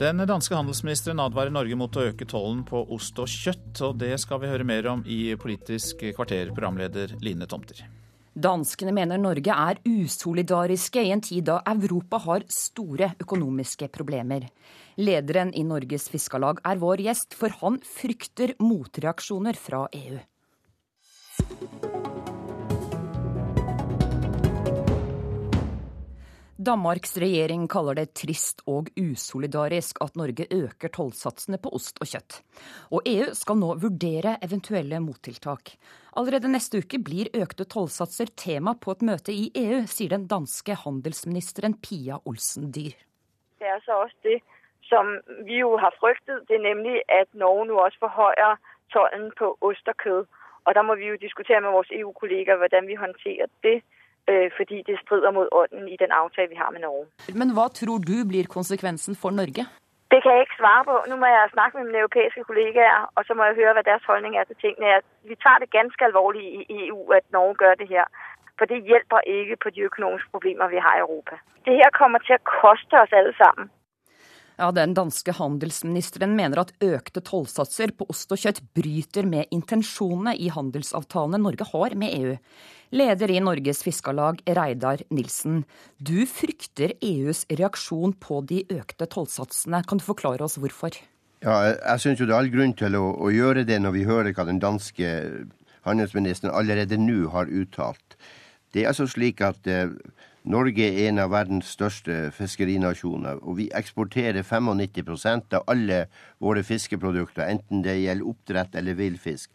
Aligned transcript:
Den 0.00 0.16
danske 0.24 0.56
handelsministeren 0.56 1.20
advarer 1.20 1.52
Norge 1.52 1.76
mot 1.76 1.92
å 1.92 2.06
øke 2.08 2.24
tollen 2.24 2.62
på 2.64 2.78
ost 2.96 3.18
og 3.20 3.28
kjøtt, 3.28 3.82
og 3.84 3.98
det 4.00 4.14
skal 4.22 4.40
vi 4.40 4.48
høre 4.48 4.64
mer 4.64 4.86
om 4.88 5.02
i 5.04 5.34
Politisk 5.36 6.00
kvarter, 6.16 6.54
programleder 6.56 7.12
Line 7.20 7.44
Tomter. 7.44 7.82
Danskene 8.32 8.94
mener 8.96 9.20
Norge 9.20 9.52
er 9.52 9.82
usolidariske 9.84 11.04
i 11.04 11.12
en 11.12 11.20
tid 11.20 11.50
da 11.50 11.58
Europa 11.68 12.22
har 12.24 12.48
store 12.48 13.10
økonomiske 13.20 13.90
problemer. 13.92 14.48
Lederen 14.96 15.52
i 15.52 15.66
Norges 15.68 16.08
Fiskarlag 16.08 16.64
er 16.64 16.80
vår 16.80 17.04
gjest, 17.04 17.36
for 17.36 17.52
han 17.60 17.76
frykter 17.84 18.56
motreaksjoner 18.56 19.60
fra 19.60 19.84
EU. 20.00 20.16
Danmarks 26.60 27.16
regjering 27.16 27.62
kaller 27.72 27.96
det 27.96 28.10
trist 28.20 28.58
og 28.68 28.90
usolidarisk 29.00 29.96
at 30.04 30.16
Norge 30.20 30.44
øker 30.52 30.90
tollsatsene 30.92 31.56
på 31.56 31.70
ost 31.72 31.96
og 32.04 32.10
kjøtt. 32.10 32.34
Og 32.92 33.06
EU 33.08 33.30
skal 33.32 33.56
nå 33.56 33.70
vurdere 33.80 34.34
eventuelle 34.44 34.98
mottiltak. 35.00 35.70
Allerede 36.20 36.50
neste 36.52 36.82
uke 36.82 36.98
blir 37.00 37.30
økte 37.32 37.64
tollsatser 37.64 38.28
tema 38.36 38.74
på 38.76 38.92
et 38.92 39.04
møte 39.08 39.32
i 39.32 39.46
EU, 39.56 39.86
sier 39.88 40.12
den 40.12 40.26
danske 40.28 40.76
handelsministeren 40.82 41.78
Pia 41.80 42.18
Olsen 42.28 42.68
Dyhr. 42.76 42.92
Det 43.56 43.70
er 43.70 43.80
så 43.86 44.02
også 44.04 44.20
det 44.28 44.42
som 44.90 45.16
vi 45.48 45.62
jo 45.62 45.78
har 45.80 45.96
fryktet, 45.96 46.44
det 46.48 46.58
er 46.58 46.66
nemlig 46.66 47.00
at 47.08 47.30
Norge 47.32 47.70
nå 47.70 47.78
også 47.86 48.04
forhøyer 48.04 48.60
tollen 48.92 49.30
på 49.38 49.54
ost 49.64 49.88
og 49.88 49.96
kød. 50.04 50.28
Og 50.68 50.76
da 50.76 50.84
må 50.84 50.98
vi 51.00 51.08
jo 51.08 51.16
diskutere 51.24 51.64
med 51.64 51.72
våre 51.72 52.00
EU-kolleger 52.02 52.60
hvordan 52.60 52.84
vi 52.90 53.00
håndterer 53.00 53.48
det. 53.64 53.78
Øh, 54.30 54.50
fordi 54.58 54.76
det 54.88 54.96
strider 55.02 55.30
mot 55.36 55.48
ånden 55.60 55.88
i 55.94 55.96
den 56.02 56.12
avtalen 56.20 56.50
vi 56.54 56.58
har 56.62 56.70
med 56.74 56.80
Norge. 56.86 57.06
Men 57.40 57.48
hva 57.56 57.66
tror 57.78 57.98
du 58.10 58.16
blir 58.30 58.46
konsekvensen 58.56 59.14
for 59.22 59.30
Norge? 59.40 59.64
Det 60.12 60.18
kan 60.22 60.32
jeg 60.34 60.42
ikke 60.44 60.60
svare 60.62 60.84
på. 60.90 60.94
Nå 61.08 61.14
må 61.16 61.26
jeg 61.26 61.54
snakke 61.56 61.74
med 61.78 61.84
mine 61.86 62.02
europeiske 62.02 62.44
kollegaer, 62.48 63.00
og 63.16 63.20
så 63.26 63.32
må 63.34 63.42
jeg 63.44 63.58
høre 63.60 63.74
hva 63.76 63.82
deres 63.90 64.08
holdning 64.10 64.32
er 64.36 64.44
til 64.46 64.60
tingene. 64.64 65.00
Vi 65.30 65.34
tar 65.44 65.56
det 65.62 65.74
ganske 65.78 66.02
alvorlig 66.08 66.44
i 66.60 66.62
EU 66.86 67.00
at 67.18 67.24
Norge 67.36 67.56
gjør 67.60 67.74
det 67.82 67.88
her. 67.94 68.06
For 68.58 68.64
det 68.70 68.86
hjelper 68.88 69.20
ikke 69.36 69.56
på 69.62 69.68
de 69.74 69.80
økonomiske 69.90 70.30
problemer 70.34 70.66
vi 70.74 70.80
har 70.86 70.94
i 70.96 71.04
Europa. 71.06 71.34
Det 71.66 71.74
her 71.80 71.90
kommer 72.00 72.18
til 72.26 72.34
å 72.36 72.46
koste 72.60 72.94
oss 73.02 73.16
alle 73.18 73.34
sammen. 73.42 73.66
Ja, 74.60 74.68
Den 74.76 74.92
danske 74.92 75.32
handelsministeren 75.32 76.34
mener 76.36 76.60
at 76.60 76.74
økte 76.84 77.22
tollsatser 77.24 77.94
på 77.96 78.04
ost 78.12 78.28
og 78.34 78.42
kjøtt 78.42 78.58
bryter 78.76 79.24
med 79.24 79.48
intensjonene 79.56 80.34
i 80.36 80.50
handelsavtalene 80.52 81.40
Norge 81.40 81.64
har 81.70 81.96
med 81.96 82.12
EU. 82.18 82.34
Leder 82.92 83.32
i 83.32 83.38
Norges 83.40 83.80
Fiskarlag, 83.86 84.42
Reidar 84.44 85.00
Nilsen. 85.08 85.62
Du 85.96 86.26
frykter 86.28 86.92
EUs 87.00 87.46
reaksjon 87.48 88.12
på 88.20 88.42
de 88.50 88.60
økte 88.76 89.08
tollsatsene. 89.08 89.80
Kan 89.88 90.02
du 90.02 90.04
forklare 90.04 90.44
oss 90.44 90.58
hvorfor? 90.60 90.98
Ja, 91.40 91.56
jeg 91.72 92.04
syns 92.04 92.20
det 92.20 92.28
er 92.28 92.36
all 92.42 92.52
grunn 92.52 92.76
til 92.76 93.00
å, 93.00 93.06
å, 93.16 93.32
gjøre 93.32 93.64
det 93.64 93.80
når 93.80 93.96
vi 93.96 94.04
hører 94.10 94.34
hva 94.36 94.44
den 94.44 94.60
danske 94.60 95.14
handelsministeren 95.88 96.52
allerede 96.52 97.00
nå 97.00 97.30
har 97.32 97.48
uttalt. 97.48 98.18
Det 98.76 98.84
er 98.84 98.92
altså 98.92 99.08
slik 99.08 99.40
at 99.40 99.64
eh, 99.64 99.88
Norge 100.48 100.86
er 100.88 101.10
en 101.10 101.20
av 101.20 101.32
verdens 101.34 101.68
største 101.74 102.30
fiskerinasjoner, 102.32 103.42
og 103.44 103.58
vi 103.58 103.66
eksporterer 103.76 104.40
95% 104.40 105.56
av 105.58 105.66
alle 105.68 106.06
våre 106.40 106.62
fiskeprodukter, 106.64 107.44
enten 107.44 107.82
det 107.84 107.98
gjelder 108.00 108.30
oppdrett 108.32 108.78
eller 108.80 108.96
villfisk, 108.96 109.50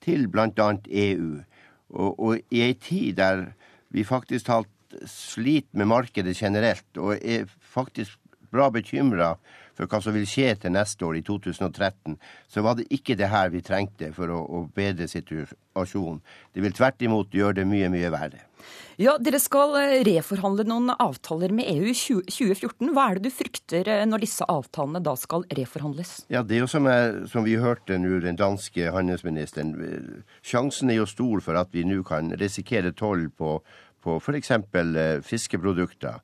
til 0.00 0.24
bl.a. 0.32 0.70
EU. 0.88 1.34
Og, 1.92 2.10
og 2.16 2.38
i 2.50 2.62
ei 2.64 2.72
tid 2.80 3.20
der 3.20 3.50
vi 3.92 4.06
faktisk 4.08 4.48
talt 4.48 4.72
sliter 5.08 5.76
med 5.76 5.88
markedet 5.92 6.36
generelt, 6.36 6.88
og 6.96 7.20
er 7.20 7.44
faktisk 7.60 8.16
bra 8.52 8.68
bekymra 8.72 9.34
for 9.76 9.88
hva 9.88 10.02
som 10.04 10.14
vil 10.14 10.28
skje 10.28 10.52
til 10.62 10.74
neste 10.74 11.06
år, 11.06 11.18
i 11.18 11.24
2013, 11.26 12.16
så 12.50 12.64
var 12.64 12.76
det 12.78 12.90
ikke 12.92 13.16
det 13.18 13.30
her 13.32 13.52
vi 13.52 13.64
trengte 13.64 14.12
for 14.16 14.32
å, 14.32 14.40
å 14.44 14.64
bedre 14.74 15.08
situasjonen. 15.08 16.20
Det 16.52 16.64
vil 16.64 16.74
tvert 16.76 17.04
imot 17.04 17.32
gjøre 17.34 17.62
det 17.62 17.68
mye, 17.68 17.90
mye 17.92 18.12
verre. 18.12 18.44
Ja, 19.00 19.16
Dere 19.18 19.40
skal 19.42 19.72
eh, 19.80 20.02
reforhandle 20.06 20.66
noen 20.68 20.92
avtaler 20.92 21.50
med 21.56 21.66
EU 21.72 21.88
i 21.90 21.96
2014. 21.96 22.92
Hva 22.94 23.08
er 23.08 23.18
det 23.18 23.30
du 23.30 23.34
frykter 23.34 23.88
eh, 23.90 24.04
når 24.06 24.22
disse 24.26 24.46
avtalene 24.46 25.00
da 25.02 25.16
skal 25.18 25.46
reforhandles? 25.56 26.20
Ja, 26.32 26.44
Det 26.46 26.58
er 26.58 26.62
jo 26.62 26.70
som, 26.70 26.86
jeg, 26.86 27.24
som 27.32 27.48
vi 27.48 27.56
hørte 27.58 27.98
nå, 27.98 28.20
den 28.22 28.38
danske 28.38 28.92
handelsministeren. 28.94 29.74
Sjansen 30.44 30.92
er 30.92 31.00
jo 31.00 31.08
stor 31.10 31.42
for 31.42 31.58
at 31.58 31.72
vi 31.74 31.86
nå 31.88 32.02
kan 32.06 32.30
risikere 32.38 32.92
toll 32.94 33.30
på, 33.34 33.56
på 34.04 34.20
f.eks. 34.20 34.52
Eh, 34.52 35.18
fiskeprodukter. 35.26 36.20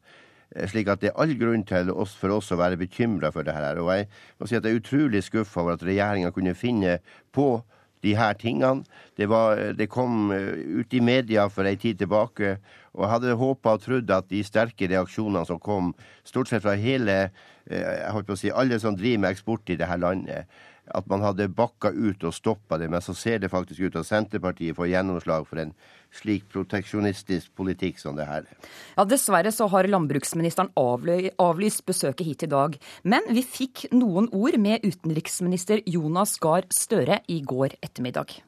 Eh, 0.57 0.69
slik 0.69 0.89
at 0.89 1.03
det 1.03 1.13
er 1.13 1.19
all 1.21 1.35
grunn 1.39 1.65
til 1.69 1.91
oss, 1.93 2.15
for 2.17 2.33
oss 2.33 2.53
å 2.55 2.61
være 2.61 2.79
bekymra 2.81 3.33
for 3.35 3.47
det 3.47 3.57
her. 3.57 3.81
Og 3.83 3.91
jeg 3.93 4.09
må 4.39 4.49
si 4.49 4.57
at 4.57 4.65
jeg 4.65 4.77
er 4.77 4.81
utrolig 4.81 5.25
skuffa 5.27 5.65
over 5.65 5.77
at 5.77 5.85
regjeringa 5.85 6.33
kunne 6.35 6.57
finne 6.57 6.99
på 7.35 7.59
de 8.07 8.15
her 8.15 8.37
tingene. 8.39 8.87
Det, 9.19 9.29
var, 9.29 9.61
det 9.77 9.91
kom 9.93 10.33
eh, 10.35 10.81
ut 10.81 10.95
i 10.95 11.03
media 11.05 11.49
for 11.53 11.69
ei 11.69 11.77
tid 11.81 12.01
tilbake, 12.01 12.57
og 12.95 13.05
jeg 13.05 13.13
hadde 13.13 13.39
håpa 13.41 13.77
og 13.77 13.85
trodd 13.85 14.15
at 14.15 14.31
de 14.31 14.43
sterke 14.47 14.89
reaksjonene 14.91 15.45
som 15.49 15.61
kom, 15.63 15.93
stort 16.27 16.51
sett 16.51 16.65
fra 16.65 16.77
hele 16.79 17.19
eh, 17.27 17.83
jeg 17.83 18.15
holdt 18.15 18.31
på 18.31 18.39
å 18.39 18.41
si, 18.41 18.55
alle 18.55 18.79
som 18.83 18.97
driver 18.97 19.27
med 19.27 19.35
eksport 19.35 19.75
i 19.75 19.79
det 19.79 19.91
her 19.91 20.01
landet, 20.01 20.61
at 20.95 21.09
man 21.11 21.23
hadde 21.25 21.49
bakka 21.53 21.93
ut 21.93 22.25
og 22.25 22.35
stoppa 22.37 22.79
det. 22.81 22.89
Men 22.93 23.05
så 23.05 23.15
ser 23.17 23.43
det 23.43 23.53
faktisk 23.53 23.89
ut 23.89 23.99
at 24.01 24.09
Senterpartiet 24.09 24.77
får 24.79 24.91
gjennomslag 24.93 25.47
for 25.49 25.63
en 25.63 25.75
slik 26.15 26.47
proteksjonistisk 26.53 27.53
politikk 27.59 28.01
som 28.01 28.17
det 28.17 28.29
her. 28.29 28.49
Ja, 28.97 29.05
Dessverre 29.09 29.53
så 29.55 29.69
har 29.73 29.89
landbruksministeren 29.91 30.73
avlyst 30.79 31.85
besøket 31.89 32.27
hit 32.27 32.47
i 32.49 32.53
dag. 32.53 32.79
Men 33.03 33.29
vi 33.29 33.45
fikk 33.45 33.89
noen 33.93 34.31
ord 34.33 34.59
med 34.61 34.85
utenriksminister 34.87 35.85
Jonas 35.87 36.39
Gahr 36.43 36.69
Støre 36.73 37.23
i 37.29 37.43
går 37.45 37.77
ettermiddag. 37.83 38.39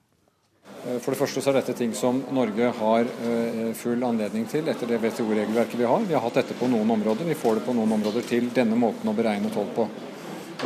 Eh, 0.87 0.99
for 0.99 1.13
det 1.13 1.21
første 1.21 1.43
så 1.43 1.53
er 1.53 1.61
dette 1.61 1.77
ting 1.77 1.93
som 1.97 2.23
Norge 2.33 2.71
har 2.79 3.09
eh, 3.29 3.65
full 3.77 4.01
anledning 4.07 4.47
til 4.49 4.69
etter 4.71 4.89
det 4.89 5.01
WTO-regelverket 5.03 5.81
vi 5.81 5.89
har. 5.89 6.07
Vi 6.09 6.17
har 6.17 6.25
hatt 6.25 6.41
dette 6.41 6.57
på 6.57 6.71
noen 6.73 6.91
områder, 6.97 7.29
vi 7.29 7.39
får 7.39 7.61
det 7.61 7.67
på 7.67 7.77
noen 7.77 7.99
områder 7.99 8.25
til 8.29 8.49
denne 8.55 8.79
måten 8.81 9.11
å 9.11 9.17
beregne 9.17 9.53
toll 9.53 9.69
på. 9.77 9.89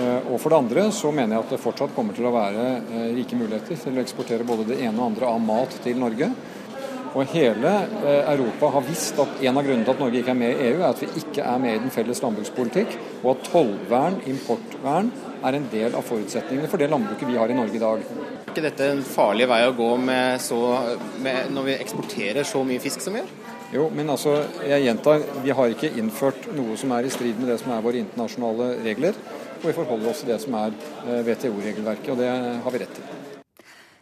Eh, 0.00 0.32
og 0.32 0.40
for 0.42 0.50
det 0.50 0.58
andre 0.58 0.88
så 0.94 1.12
mener 1.14 1.36
jeg 1.36 1.46
at 1.46 1.54
det 1.54 1.62
fortsatt 1.62 1.94
kommer 1.94 2.16
til 2.16 2.26
å 2.26 2.34
være 2.34 2.66
rike 3.14 3.38
muligheter 3.38 3.78
til 3.78 3.98
å 3.98 4.02
eksportere 4.02 4.46
både 4.48 4.72
det 4.72 4.80
ene 4.82 4.98
og 4.98 5.12
andre 5.12 5.30
av 5.30 5.40
mat 5.42 5.78
til 5.84 5.98
Norge. 6.02 6.32
Og 7.14 7.30
hele 7.30 7.70
eh, 8.02 8.26
Europa 8.32 8.72
har 8.74 8.82
visst 8.88 9.18
at 9.22 9.38
en 9.46 9.60
av 9.60 9.62
grunnene 9.62 9.86
til 9.86 9.94
at 9.94 10.00
Norge 10.02 10.18
ikke 10.18 10.32
er 10.32 10.40
med 10.40 10.50
i 10.50 10.66
EU, 10.70 10.80
er 10.80 10.88
at 10.88 11.02
vi 11.04 11.10
ikke 11.20 11.46
er 11.46 11.60
med 11.62 11.76
i 11.76 11.82
den 11.84 11.94
felles 11.94 12.22
landbrukspolitikk, 12.24 12.96
og 13.22 13.28
at 13.36 13.46
tollvern, 13.52 14.18
importvern, 14.32 15.12
er 15.44 15.58
en 15.58 15.68
del 15.70 15.94
av 15.94 16.06
forutsetningene 16.08 16.70
for 16.72 16.80
det 16.80 16.88
landbruket 16.90 17.28
vi 17.28 17.36
har 17.38 17.52
i 17.52 17.56
Norge 17.56 17.78
i 17.78 17.82
dag. 17.82 18.02
Er 18.02 18.50
ikke 18.50 18.64
dette 18.64 18.90
en 18.90 19.02
farlig 19.06 19.46
vei 19.50 19.60
å 19.68 19.74
gå 19.76 19.90
med 20.00 20.42
så, 20.42 20.60
med, 21.22 21.52
når 21.54 21.68
vi 21.68 21.78
eksporterer 21.84 22.48
så 22.48 22.64
mye 22.66 22.82
fisk 22.82 23.04
som 23.04 23.14
vi 23.14 23.22
gjør? 23.22 23.34
Jo, 23.74 23.88
men 23.94 24.10
altså, 24.10 24.36
jeg 24.66 24.84
gjentar, 24.86 25.22
vi 25.44 25.54
har 25.54 25.70
ikke 25.70 25.92
innført 26.00 26.48
noe 26.56 26.76
som 26.80 26.92
er 26.96 27.06
i 27.06 27.12
strid 27.14 27.38
med 27.38 27.50
det 27.52 27.60
som 27.62 27.74
er 27.74 27.84
våre 27.84 28.00
internasjonale 28.02 28.72
regler. 28.86 29.18
Og 29.64 29.70
vi 29.70 29.78
forholder 29.78 30.10
oss 30.10 30.18
til 30.20 30.28
det 30.28 30.36
som 30.42 30.54
er 30.60 30.74
eh, 31.08 31.22
WTO-regelverket, 31.24 32.10
og 32.12 32.18
det 32.20 32.28
har 32.28 32.74
vi 32.74 32.80
rett 32.82 32.98
til. 32.98 33.06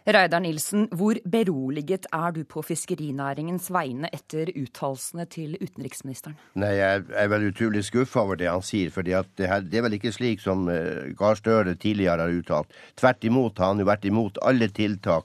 Reidar 0.03 0.41
Nilsen, 0.43 0.89
hvor 0.91 1.15
beroliget 1.23 2.09
er 2.11 2.33
du 2.35 2.41
på 2.43 2.59
fiskerinæringens 2.67 3.69
vegne 3.71 4.09
etter 4.11 4.51
uttalelsene 4.59 5.23
til 5.31 5.55
utenriksministeren? 5.61 6.35
Nei, 6.59 6.73
Jeg 6.81 7.05
er 7.15 7.31
vel 7.31 7.47
utrolig 7.47 7.85
skuffa 7.87 8.25
over 8.25 8.35
det 8.35 8.51
han 8.51 8.59
sier. 8.61 8.91
for 8.91 9.07
det, 9.07 9.23
det, 9.39 9.47
er 9.47 9.87
vel 9.87 9.95
ikke 9.95 10.11
slik 10.11 10.43
som 10.43 10.67
uh, 10.67 11.07
Gahr 11.15 11.39
Støre 11.39 11.77
tidligere 11.79 12.27
har 12.27 12.35
uttalt. 12.35 12.75
Tvert 12.99 13.23
imot 13.23 13.57
har 13.57 13.71
han 13.71 13.79
jo 13.79 13.87
vært 13.87 14.03
imot 14.11 14.43
alle 14.43 14.67
tiltak 14.67 15.23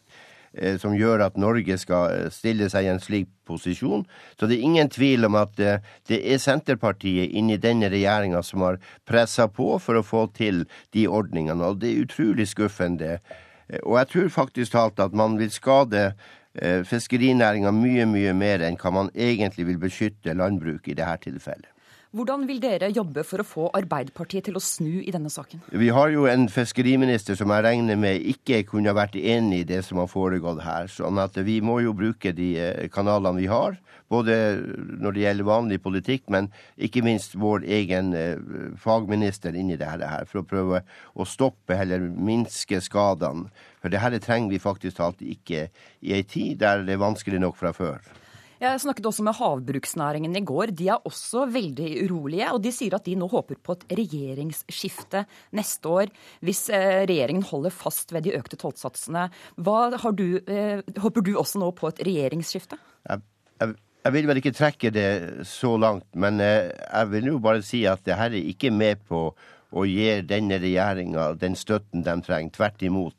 som 0.81 0.94
gjør 0.97 1.25
at 1.26 1.36
Norge 1.41 1.76
skal 1.81 2.14
eh, 2.14 2.31
stille 2.32 2.69
seg 2.72 2.86
i 2.86 2.92
en 2.92 3.03
slik 3.03 3.28
posisjon. 3.48 4.04
Så 4.38 4.48
det 4.48 4.59
er 4.59 4.66
ingen 4.69 4.91
tvil 4.92 5.25
om 5.28 5.38
at 5.41 5.60
uh, 5.60 5.78
det 6.09 6.19
er 6.20 6.41
Senterpartiet 6.42 7.32
inni 7.32 7.56
denne 7.60 7.88
regjeringa 7.92 8.42
som 8.44 8.64
har 8.66 8.81
pressa 9.09 9.48
på 9.48 9.76
for 9.81 9.98
å 9.98 10.04
få 10.04 10.26
til 10.36 10.66
de 10.97 11.06
ordningene. 11.09 11.65
Og 11.65 11.80
det 11.80 11.92
er 11.92 12.04
utrolig 12.04 12.48
skuffende. 12.50 13.18
Og 13.84 13.97
jeg 14.00 14.12
tror 14.12 14.28
faktisk 14.33 14.72
talt 14.72 15.00
at 15.00 15.16
man 15.16 15.39
vil 15.41 15.50
skade 15.53 16.12
eh, 16.54 16.84
fiskerinæringa 16.84 17.72
mye, 17.72 18.06
mye 18.09 18.36
mer 18.36 18.65
enn 18.65 18.78
hva 18.80 18.92
man 18.95 19.10
egentlig 19.15 19.68
vil 19.68 19.80
beskytte 19.83 20.36
landbruket 20.36 20.95
i 20.95 21.00
dette 21.00 21.28
tilfellet. 21.28 21.72
Hvordan 22.16 22.47
vil 22.49 22.57
dere 22.57 22.89
jobbe 22.89 23.21
for 23.21 23.43
å 23.43 23.45
få 23.45 23.65
Arbeiderpartiet 23.77 24.47
til 24.47 24.57
å 24.57 24.63
snu 24.65 25.03
i 25.03 25.13
denne 25.13 25.28
saken? 25.28 25.60
Vi 25.77 25.91
har 25.93 26.09
jo 26.09 26.22
en 26.25 26.47
fiskeriminister 26.49 27.37
som 27.37 27.51
jeg 27.53 27.65
regner 27.66 27.99
med 28.01 28.22
ikke 28.33 28.63
kunne 28.71 28.95
vært 28.97 29.19
enig 29.21 29.59
i 29.60 29.66
det 29.69 29.83
som 29.84 30.01
har 30.01 30.09
foregått 30.09 30.63
her. 30.65 30.89
sånn 30.89 31.21
at 31.21 31.37
vi 31.45 31.59
må 31.60 31.83
jo 31.84 31.93
bruke 31.93 32.33
de 32.33 32.47
eh, 32.57 32.89
kanalene 32.89 33.43
vi 33.43 33.51
har. 33.53 33.77
Både 34.09 34.33
når 34.97 35.13
det 35.13 35.25
gjelder 35.27 35.49
vanlig 35.51 35.78
politikk, 35.84 36.22
men 36.33 36.49
ikke 36.81 37.05
minst 37.05 37.37
vår 37.37 37.66
egen 37.69 38.15
eh, 38.16 38.41
fagminister 38.81 39.53
inni 39.53 39.77
dette 39.77 40.09
her, 40.09 40.25
for 40.25 40.41
å 40.41 40.49
prøve 40.49 40.81
å 41.13 41.27
stoppe 41.28 41.77
eller 41.77 42.09
minske 42.09 42.81
skadene. 42.81 43.51
For 43.84 43.93
dette 43.93 44.22
trenger 44.25 44.57
vi 44.57 44.63
faktisk 44.65 44.97
talt 44.97 45.21
ikke 45.21 45.66
i 46.01 46.16
ei 46.16 46.25
tid 46.25 46.65
der 46.65 46.89
det 46.89 46.97
er 46.97 47.05
vanskelig 47.05 47.45
nok 47.45 47.60
fra 47.60 47.75
før. 47.77 48.01
Jeg 48.59 48.81
snakket 48.83 49.07
også 49.07 49.22
med 49.22 49.37
havbruksnæringen 49.39 50.34
i 50.34 50.43
går. 50.43 50.72
De 50.75 50.89
er 50.91 51.05
også 51.07 51.45
veldig 51.55 51.91
urolige. 52.09 52.49
Og 52.51 52.63
de 52.65 52.72
sier 52.75 52.97
at 52.97 53.07
de 53.07 53.15
nå 53.19 53.28
håper 53.31 53.60
på 53.63 53.77
et 53.77 53.84
regjeringsskifte 54.01 55.25
neste 55.55 55.93
år, 55.93 56.10
hvis 56.43 56.65
eh, 56.75 57.05
regjeringen 57.07 57.47
holder 57.47 57.75
fast 57.75 58.10
ved 58.15 58.27
de 58.27 58.34
økte 58.34 58.59
tollsatsene. 58.59 59.28
Eh, 59.59 60.81
håper 61.05 61.22
du 61.22 61.37
også 61.39 61.63
nå 61.63 61.71
på 61.78 61.93
et 61.93 62.03
regjeringsskifte? 62.09 62.81
Jeg, 63.07 63.22
jeg, 63.63 63.77
jeg, 64.03 64.16
vil 64.16 64.31
vel 64.33 64.43
ikke 64.43 64.57
trekke 64.59 64.93
det 64.95 65.09
så 65.47 65.77
langt, 65.78 66.09
men 66.19 66.43
eh, 66.43 66.72
jeg 66.75 67.13
vil 67.15 67.31
jo 67.31 67.39
bare 67.45 67.63
si 67.63 67.84
at 67.87 68.03
det 68.09 68.19
her 68.19 68.34
er 68.34 68.51
ikke 68.55 68.75
med 68.75 69.07
på 69.07 69.28
å 69.72 69.84
gir 69.88 70.24
denne 70.28 70.59
regjeringa 70.62 71.32
den 71.41 71.56
støtten 71.59 72.04
de 72.06 72.16
trenger. 72.24 72.54
Tvert 72.56 72.82
imot. 72.86 73.16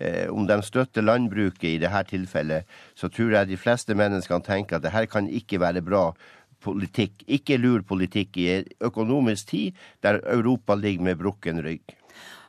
Eh, 0.00 0.28
om 0.32 0.46
de 0.48 0.56
støtter 0.64 1.04
landbruket 1.04 1.68
i 1.68 1.78
dette 1.82 2.04
tilfellet, 2.14 2.68
så 2.96 3.10
tror 3.12 3.36
jeg 3.36 3.50
de 3.50 3.60
fleste 3.60 3.94
menneskene 3.94 4.44
tenker 4.46 4.78
at 4.78 4.86
dette 4.86 5.04
kan 5.12 5.28
ikke 5.28 5.60
være 5.62 5.84
bra 5.84 6.08
politikk. 6.62 7.24
Ikke 7.26 7.58
lur 7.60 7.84
politikk 7.86 8.38
i 8.40 8.48
en 8.56 8.70
økonomisk 8.88 9.52
tid 9.52 9.82
der 10.02 10.22
Europa 10.24 10.78
ligger 10.78 11.10
med 11.10 11.20
brukken 11.20 11.62
rygg. 11.64 11.96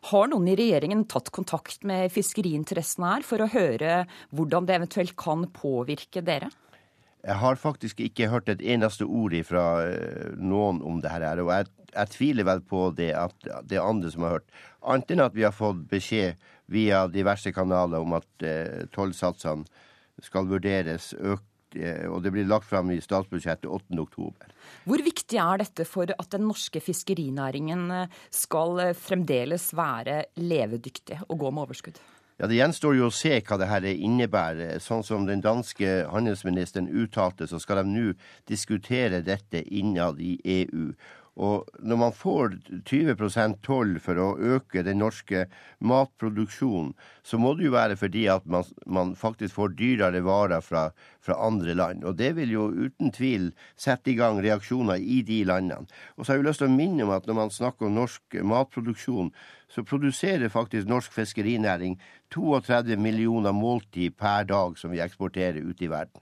Har 0.09 0.27
noen 0.27 0.49
i 0.51 0.57
regjeringen 0.59 1.05
tatt 1.07 1.31
kontakt 1.31 1.85
med 1.87 2.11
fiskeriinteressene 2.11 3.13
her 3.13 3.23
for 3.23 3.43
å 3.43 3.51
høre 3.53 4.03
hvordan 4.35 4.67
det 4.67 4.75
eventuelt 4.75 5.15
kan 5.19 5.45
påvirke 5.55 6.23
dere? 6.25 6.49
Jeg 7.23 7.39
har 7.39 7.55
faktisk 7.55 8.01
ikke 8.03 8.27
hørt 8.27 8.49
et 8.51 8.61
eneste 8.61 9.05
ord 9.07 9.35
fra 9.47 9.65
eh, 9.87 10.33
noen 10.35 10.81
om 10.83 10.99
det 11.03 11.11
her. 11.13 11.39
Og 11.39 11.53
jeg, 11.53 11.69
jeg 11.93 12.11
tviler 12.17 12.47
vel 12.49 12.61
på 12.67 12.89
det 12.97 13.13
at 13.15 13.47
det 13.69 13.79
andre 13.79 14.11
som 14.11 14.27
har 14.27 14.37
hørt. 14.37 14.51
Annet 14.83 15.13
enn 15.15 15.23
at 15.23 15.37
vi 15.37 15.45
har 15.47 15.55
fått 15.55 15.85
beskjed 15.91 16.35
via 16.73 17.05
diverse 17.11 17.53
kanaler 17.55 18.03
om 18.03 18.17
at 18.17 18.45
eh, 18.47 18.83
tollsatsene 18.93 19.65
skal 20.23 20.47
vurderes 20.49 21.11
økt, 21.15 21.77
eh, 21.77 22.05
og 22.09 22.23
det 22.25 22.33
blir 22.35 22.49
lagt 22.49 22.67
fram 22.69 22.91
i 22.93 22.99
statsbudsjettet 23.03 23.69
8.10. 23.71 24.49
Hvor 24.87 25.03
viktig 25.05 25.39
er 25.41 25.63
dette 25.63 25.87
for 25.87 26.11
at 26.11 26.35
den 26.35 26.47
norske 26.49 26.83
fiskerinæringen 26.83 27.87
eh, 28.01 28.19
skal 28.33 28.89
fremdeles 28.99 29.71
være 29.77 30.25
levedyktig 30.39 31.23
og 31.29 31.39
gå 31.45 31.53
med 31.53 31.67
overskudd? 31.67 32.03
Ja, 32.43 32.47
Det 32.47 32.57
gjenstår 32.57 32.97
jo 32.97 33.05
å 33.07 33.13
se 33.15 33.37
hva 33.39 33.55
det 33.55 33.69
her 33.69 33.85
innebærer. 33.87 34.81
Sånn 34.83 34.99
som 35.07 35.23
den 35.23 35.39
danske 35.39 35.87
handelsministeren 36.11 36.89
uttalte, 36.91 37.47
så 37.47 37.55
skal 37.55 37.79
de 37.79 37.93
nå 37.93 38.09
diskutere 38.51 39.21
dette 39.23 39.61
innad 39.71 40.19
i 40.19 40.33
EU. 40.43 40.89
Og 41.41 41.65
når 41.81 41.97
man 41.97 42.13
får 42.13 42.51
20% 42.85 43.57
toll 43.65 43.95
for 44.03 44.19
å 44.21 44.27
øke 44.37 44.83
den 44.85 44.99
norske 45.01 45.47
matproduksjonen, 45.81 46.91
så 47.25 47.39
må 47.41 47.55
det 47.57 47.65
jo 47.65 47.73
være 47.73 47.97
fordi 47.97 48.27
at 48.29 48.45
man, 48.45 48.67
man 48.85 49.15
faktisk 49.17 49.55
får 49.57 49.73
dyrere 49.79 50.21
varer 50.25 50.61
fra, 50.61 50.83
fra, 51.23 51.39
andre 51.41 51.73
land. 51.73 52.05
Og 52.05 52.19
det 52.19 52.35
vil 52.37 52.53
jo 52.53 52.67
uten 52.69 53.09
tvil 53.15 53.49
sette 53.73 54.13
i 54.13 54.17
gang 54.19 54.43
reaksjoner 54.45 55.01
i 55.01 55.23
de 55.25 55.41
landene. 55.49 55.89
Og 56.17 56.21
så 56.21 56.31
har 56.31 56.37
jeg 56.37 56.43
jo 56.43 56.49
lyst 56.51 56.61
til 56.61 56.69
å 56.69 56.75
minne 56.75 57.07
om 57.07 57.15
at 57.17 57.25
når 57.25 57.39
man 57.39 57.55
snakker 57.55 57.89
om 57.89 57.97
norsk 57.97 58.37
matproduksjon, 58.53 59.33
så 59.73 59.81
produserer 59.89 60.53
faktisk 60.53 60.85
norsk 60.85 61.15
fiskerinæring 61.15 61.97
32 62.33 62.93
millioner 63.01 63.57
måltid 63.57 64.13
per 64.21 64.45
dag 64.45 64.77
som 64.77 64.93
vi 64.93 65.01
eksporterer 65.01 65.65
ut 65.65 65.81
i 65.81 65.89
verden. 65.89 66.21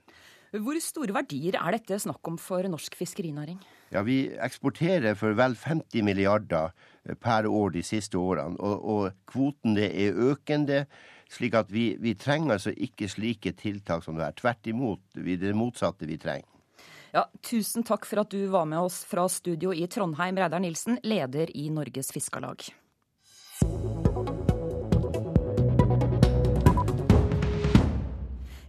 Hvor 0.52 0.76
store 0.84 1.12
verdier 1.16 1.56
er 1.60 1.76
dette 1.76 2.00
snakk 2.00 2.28
om 2.28 2.40
for 2.40 2.64
norsk 2.68 2.96
fiskerinæring? 2.96 3.60
Ja, 3.92 4.02
Vi 4.02 4.32
eksporterer 4.40 5.14
for 5.14 5.36
vel 5.36 5.54
50 5.56 6.04
milliarder 6.04 6.72
eh, 7.04 7.14
per 7.14 7.46
år 7.46 7.74
de 7.74 7.82
siste 7.84 8.18
årene. 8.18 8.56
Og, 8.56 8.84
og 8.84 9.18
kvoten 9.28 9.76
er 9.76 10.16
økende. 10.16 10.86
slik 11.32 11.54
at 11.54 11.70
vi, 11.72 11.96
vi, 12.00 12.14
trenger 12.14 12.52
altså 12.52 12.72
ikke 12.76 13.08
slike 13.08 13.52
tiltak 13.52 14.04
som 14.04 14.16
det 14.16 14.26
er. 14.26 14.32
Tvert 14.36 14.66
imot. 14.66 15.00
Det 15.14 15.32
er 15.32 15.36
det 15.36 15.54
motsatte 15.56 16.06
vi 16.06 16.16
trenger. 16.16 16.48
Ja, 17.12 17.26
tusen 17.44 17.84
takk 17.84 18.06
for 18.08 18.24
at 18.24 18.32
du 18.32 18.46
var 18.48 18.64
med 18.64 18.80
oss 18.80 19.02
fra 19.04 19.26
studio 19.28 19.72
i 19.72 19.86
Trondheim, 19.86 20.36
Reidar 20.40 20.60
Nilsen, 20.64 20.96
leder 21.04 21.52
i 21.56 21.68
Norges 21.68 22.08
Fiskarlag. 22.12 22.72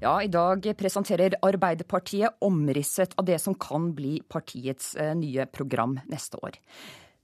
Ja, 0.04 0.18
I 0.20 0.28
dag 0.28 0.66
presenterer 0.76 1.38
Arbeiderpartiet 1.48 2.42
omrisset 2.44 3.14
av 3.16 3.24
det 3.24 3.38
som 3.40 3.54
kan 3.56 3.86
bli 3.96 4.18
partiets 4.28 4.98
eh, 5.00 5.14
nye 5.16 5.46
program 5.48 5.94
neste 6.12 6.42
år. 6.44 6.58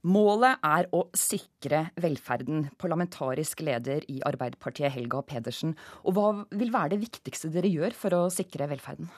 Målet 0.08 0.64
er 0.64 0.88
å 0.96 1.02
sikre 1.12 1.82
velferden. 2.00 2.70
Parlamentarisk 2.80 3.60
leder 3.68 4.06
i 4.08 4.22
Arbeiderpartiet, 4.24 4.94
Helga 4.94 5.20
Pedersen. 5.28 5.74
Og 6.08 6.16
hva 6.16 6.30
vil 6.56 6.72
være 6.72 6.94
det 6.94 7.02
viktigste 7.02 7.52
dere 7.52 7.68
gjør 7.68 7.98
for 8.00 8.16
å 8.16 8.22
sikre 8.32 8.70
velferden? 8.70 9.12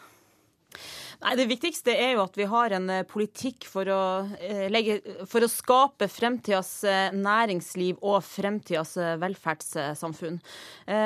Nei, 1.23 1.37
Det 1.39 1.45
viktigste 1.47 1.93
er 1.95 2.17
jo 2.17 2.25
at 2.25 2.35
vi 2.35 2.49
har 2.51 2.73
en 2.75 2.89
eh, 2.91 3.05
politikk 3.07 3.69
for 3.71 3.87
å, 3.95 4.03
eh, 4.43 4.67
legge, 4.73 4.97
for 5.31 5.45
å 5.45 5.51
skape 5.51 6.09
fremtidas 6.11 6.71
eh, 6.83 7.15
næringsliv 7.15 8.01
og 8.03 8.25
fremtidas 8.27 8.97
velferdssamfunn. 9.23 10.41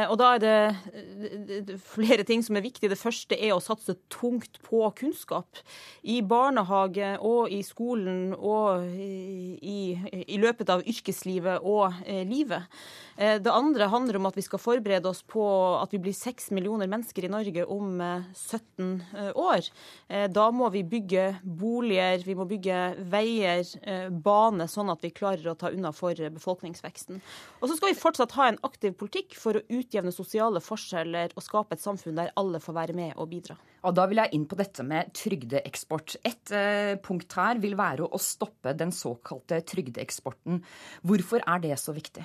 Og 0.09 0.15
Da 0.17 0.29
er 0.35 0.41
det 0.41 1.77
flere 1.85 2.25
ting 2.27 2.43
som 2.45 2.57
er 2.57 2.65
viktig. 2.65 2.89
Det 2.89 2.99
første 2.99 3.37
er 3.37 3.53
å 3.55 3.63
satse 3.63 3.97
tungt 4.13 4.59
på 4.65 4.81
kunnskap. 4.97 5.61
I 6.03 6.23
barnehage 6.25 7.17
og 7.21 7.53
i 7.53 7.61
skolen 7.67 8.33
og 8.37 8.87
i, 8.97 9.97
i 10.25 10.39
løpet 10.41 10.73
av 10.73 10.85
yrkeslivet 10.89 11.61
og 11.67 11.93
livet. 12.07 12.65
Det 13.17 13.53
andre 13.53 13.89
handler 13.93 14.19
om 14.19 14.29
at 14.29 14.37
vi 14.37 14.45
skal 14.45 14.61
forberede 14.61 15.09
oss 15.09 15.23
på 15.27 15.45
at 15.81 15.93
vi 15.95 16.01
blir 16.05 16.17
seks 16.17 16.51
millioner 16.57 16.89
mennesker 16.91 17.27
i 17.27 17.33
Norge 17.33 17.69
om 17.73 18.01
17 18.33 19.37
år. 19.37 19.71
Eh, 20.09 20.29
da 20.31 20.45
må 20.55 20.69
vi 20.71 20.85
bygge 20.87 21.25
boliger, 21.43 22.23
vi 22.23 22.37
må 22.39 22.47
bygge 22.47 22.79
veier, 23.11 23.67
eh, 23.83 24.09
bane, 24.09 24.69
sånn 24.71 24.93
at 24.93 25.03
vi 25.03 25.11
klarer 25.11 25.51
å 25.51 25.57
ta 25.59 25.73
unna 25.75 25.91
for 25.93 26.15
befolkningsveksten. 26.15 27.21
Og 27.61 27.69
så 27.69 27.77
skal 27.77 27.91
vi 27.91 27.99
fortsatt 27.99 28.37
ha 28.39 28.49
en 28.49 28.61
aktiv 28.63 28.95
politikk 28.95 29.35
for 29.35 29.59
å 29.59 29.65
utjevne 29.67 30.15
sosiale 30.15 30.63
forskjeller 30.63 31.35
og 31.35 31.43
skape 31.43 31.75
et 31.75 31.83
samfunn 31.83 32.15
der 32.15 32.31
alle 32.37 32.63
får 32.63 32.79
være 32.79 32.95
med 32.95 33.15
og 33.17 33.31
bidra. 33.35 33.59
Og 33.83 33.95
da 33.95 34.07
vil 34.07 34.23
jeg 34.23 34.35
inn 34.35 34.47
på 34.47 34.59
dette 34.59 34.83
med 34.87 35.13
trygdeeksport. 35.15 36.17
Et 36.25 36.55
eh, 36.55 36.95
punkt 37.03 37.33
her 37.39 37.59
vil 37.59 37.75
være 37.79 38.07
å 38.07 38.19
stoppe 38.19 38.75
den 38.79 38.95
såkalte 38.95 39.61
trygdeeksporten. 39.67 40.63
Hvorfor 41.03 41.43
er 41.47 41.63
det 41.67 41.79
så 41.83 41.95
viktig? 41.95 42.25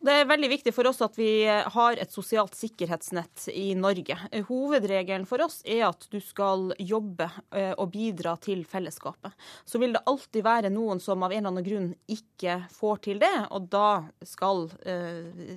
Det 0.00 0.12
er 0.12 0.28
veldig 0.28 0.50
viktig 0.52 0.72
for 0.74 0.88
oss 0.90 1.00
at 1.04 1.16
vi 1.18 1.42
eh, 1.48 1.66
har 1.74 1.98
et 2.00 2.12
sosialt 2.12 2.54
sikkerhetsnett 2.56 3.48
i 3.54 3.72
Norge. 3.78 4.16
Eh, 4.30 4.44
hovedregelen 4.46 5.26
for 5.28 5.42
oss 5.44 5.60
er 5.64 5.86
at 5.88 6.06
du 6.12 6.18
skal 6.22 6.70
jobbe 6.78 7.26
eh, 7.56 7.72
og 7.72 7.90
bidra 7.94 8.36
til 8.42 8.62
fellesskapet. 8.68 9.34
Så 9.64 9.80
vil 9.82 9.96
det 9.96 10.04
alltid 10.10 10.46
være 10.46 10.72
noen 10.72 11.02
som 11.02 11.24
av 11.24 11.32
en 11.32 11.40
eller 11.40 11.52
annen 11.54 11.66
grunn 11.66 11.92
ikke 12.10 12.60
får 12.74 13.04
til 13.08 13.20
det, 13.22 13.32
og 13.50 13.68
da 13.72 14.02
skal 14.26 14.66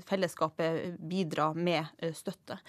fellesskapet 0.08 0.96
bidra 1.00 1.52
med 1.56 2.13
støtte. 2.16 2.60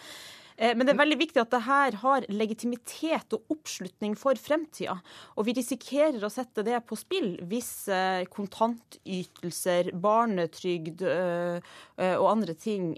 Eh, 0.57 0.75
men 0.77 0.87
det 0.87 0.95
er 0.95 1.01
veldig 1.01 1.19
viktig 1.19 1.41
at 1.43 1.53
det 1.55 1.63
her 1.67 1.99
har 2.03 2.27
legitimitet 2.31 3.35
og 3.35 3.55
oppslutning 3.55 4.15
for 4.19 4.39
fremtida. 4.41 4.97
Og 5.35 5.49
vi 5.49 5.57
risikerer 5.59 6.23
å 6.23 6.33
sette 6.33 6.65
det 6.67 6.79
på 6.89 6.99
spill 6.99 7.35
hvis 7.51 7.73
eh, 7.93 8.23
kontantytelser, 8.31 9.93
barnetrygd 10.05 11.05
eh, 11.09 11.75
og 12.15 12.29
andre 12.31 12.55
ting 12.59 12.93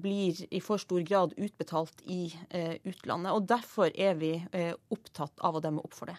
blir 0.00 0.38
i 0.54 0.60
for 0.64 0.80
stor 0.80 1.02
grad 1.06 1.32
utbetalt 1.40 2.02
i 2.10 2.26
utlandet. 2.84 3.32
Og 3.32 3.46
derfor 3.48 3.92
er 3.94 4.16
vi 4.20 4.32
opptatt 4.92 5.40
av 5.44 5.56
å 5.56 5.62
demme 5.64 5.82
opp 5.84 5.96
for 5.96 6.12
det. 6.12 6.16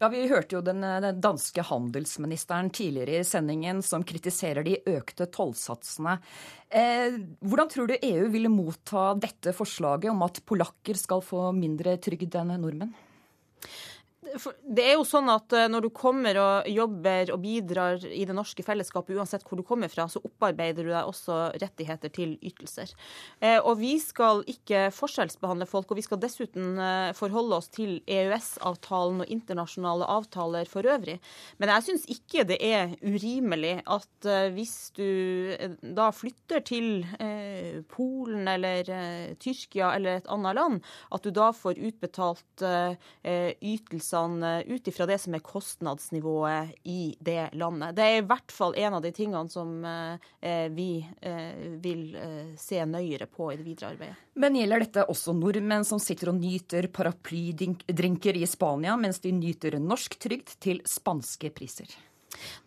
Ja, 0.00 0.08
Vi 0.10 0.24
hørte 0.28 0.56
jo 0.56 0.60
den, 0.64 0.82
den, 0.82 1.20
danske 1.22 1.62
handelsministeren 1.62 2.70
tidligere 2.74 3.20
i 3.22 3.26
sendingen 3.26 3.82
som 3.82 4.02
kritiserer 4.06 4.66
de 4.66 4.80
økte 4.90 5.28
tollsatsene. 5.30 6.16
Eh, 6.68 7.20
hvordan 7.44 7.70
tror 7.70 7.88
du 7.90 7.94
EU 8.00 8.26
ville 8.32 8.50
motta 8.50 9.12
dette 9.14 9.54
forslaget 9.54 10.10
om 10.10 10.24
at 10.26 10.42
polakker 10.46 10.98
skal 10.98 11.22
få 11.22 11.46
mindre 11.56 11.96
trygd 12.02 12.34
enn 12.40 12.56
nordmenn? 12.58 12.94
Det 14.24 14.84
er 14.84 14.94
jo 14.96 15.04
sånn 15.06 15.28
at 15.32 15.52
eh, 15.54 15.66
når 15.70 15.86
du 15.86 15.90
kommer 15.94 16.38
og 16.40 16.68
jobber 16.70 17.32
og 17.34 17.40
bidrar 17.42 18.04
i 18.08 18.24
det 18.26 18.36
norske 18.36 18.64
fellesskapet, 18.66 19.16
uansett 19.18 19.44
hvor 19.46 19.60
du 19.60 19.64
kommer 19.66 19.90
fra, 19.92 20.06
så 20.10 20.22
opparbeider 20.24 20.86
du 20.86 20.92
deg 20.92 21.10
også 21.10 21.38
rettigheter 21.60 22.12
til 22.14 22.34
ytelser. 22.44 22.92
Eh, 23.40 23.58
og 23.58 23.78
vi 23.80 23.94
skal 24.02 24.42
ikke 24.50 24.88
forskjellsbehandle 24.94 25.68
folk, 25.70 25.90
og 25.90 26.00
vi 26.00 26.06
skal 26.06 26.20
dessuten 26.22 26.78
eh, 26.80 27.12
forholde 27.16 27.58
oss 27.60 27.70
til 27.74 27.98
EØS-avtalen 28.10 29.24
og 29.24 29.34
internasjonale 29.34 30.08
avtaler 30.16 30.70
for 30.70 30.86
øvrig. 30.88 31.18
Men 31.60 31.74
jeg 31.74 31.88
syns 31.88 32.08
ikke 32.16 32.46
det 32.48 32.58
er 32.64 32.94
urimelig 33.04 33.76
at 33.90 34.28
hvis 34.54 34.74
du 34.96 35.52
da 35.96 36.08
flytter 36.14 36.62
til 36.64 37.04
Polen 37.90 38.48
eller 38.48 38.88
Tyrkia 39.42 39.90
eller 39.96 40.20
et 40.20 40.30
annet 40.32 40.56
land, 40.56 40.80
at 41.14 41.24
du 41.24 41.30
da 41.34 41.50
får 41.56 41.80
utbetalt 41.90 42.64
ytelser 43.24 44.13
prisene 44.14 44.62
ut 44.66 44.88
ifra 44.88 45.06
det 45.06 45.18
som 45.18 45.34
er 45.34 45.42
kostnadsnivået 45.42 46.74
i 46.84 47.16
det 47.18 47.50
landet. 47.54 47.96
Det 47.96 48.02
er 48.02 48.18
i 48.20 48.26
hvert 48.26 48.52
fall 48.52 48.74
en 48.78 48.94
av 48.94 49.02
de 49.02 49.12
tingene 49.12 49.48
som 49.50 49.84
vi 50.70 51.04
vil 51.82 52.16
se 52.58 52.84
nøyere 52.86 53.26
på 53.26 53.52
i 53.52 53.56
det 53.58 53.66
videre 53.66 53.90
arbeidet. 53.94 54.16
Men 54.34 54.56
gjelder 54.58 54.84
dette 54.84 55.06
også 55.10 55.34
nordmenn 55.34 55.84
som 55.84 55.98
sitter 56.02 56.30
og 56.32 56.38
nyter 56.38 56.88
paraplydrinker 56.94 58.36
i 58.38 58.46
Spania, 58.46 58.96
mens 58.96 59.20
de 59.20 59.32
nyter 59.34 59.78
norsk 59.82 60.18
trygd 60.22 60.56
til 60.62 60.82
spanske 60.86 61.50
priser? 61.54 61.90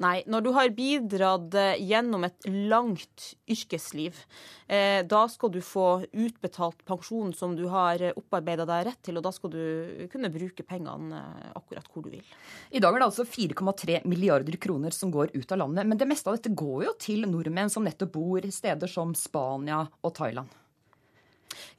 Nei, 0.03 0.21
når 0.29 0.45
du 0.45 0.51
har 0.55 0.74
bidratt 0.75 1.55
eh, 1.57 1.79
gjennom 1.88 2.25
et 2.27 2.47
langt 2.47 3.31
yrkesliv, 3.50 4.19
eh, 4.67 5.01
da 5.07 5.24
skal 5.31 5.51
du 5.53 5.59
få 5.65 5.88
utbetalt 6.12 6.83
pensjon 6.88 7.33
som 7.38 7.55
du 7.57 7.65
har 7.71 8.03
opparbeida 8.13 8.67
deg 8.69 8.88
rett 8.89 9.01
til, 9.07 9.19
og 9.19 9.25
da 9.27 9.33
skal 9.36 9.53
du 9.53 10.07
kunne 10.12 10.31
bruke 10.33 10.65
pengene 10.67 11.21
eh, 11.21 11.50
akkurat 11.57 11.89
hvor 11.93 12.05
du 12.05 12.13
vil. 12.15 12.36
I 12.71 12.83
dag 12.83 12.93
er 12.93 13.03
det 13.03 13.09
altså 13.09 13.27
4,3 13.27 14.01
milliarder 14.07 14.59
kroner 14.62 14.95
som 14.95 15.13
går 15.13 15.33
ut 15.36 15.51
av 15.55 15.63
landet, 15.63 15.88
men 15.88 16.00
det 16.00 16.09
meste 16.09 16.31
av 16.31 16.39
dette 16.39 16.55
går 16.57 16.88
jo 16.89 16.95
til 17.01 17.27
nordmenn 17.29 17.74
som 17.74 17.86
nettopp 17.88 18.15
bor 18.17 18.45
i 18.45 18.53
steder 18.53 18.91
som 18.91 19.15
Spania 19.17 19.83
og 20.01 20.15
Thailand. 20.17 20.51